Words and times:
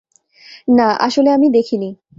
না, 0.69 0.87
আসলে 0.99 1.29
আমি 1.29 1.47
দেখিনি। 1.49 1.89